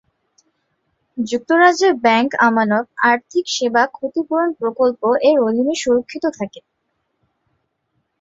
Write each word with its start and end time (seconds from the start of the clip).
যুক্তরাজ্যে 1.17 1.89
ব্যাংক 2.03 2.29
আমানত 2.47 2.85
"আর্থিক 3.11 3.45
সেবা 3.55 3.83
ক্ষতিপূরণ 3.95 4.49
প্রকল্প-"এর 4.59 5.37
অধীনে 5.47 5.73
সুরক্ষিত 5.81 6.23
থাকে। 6.37 6.59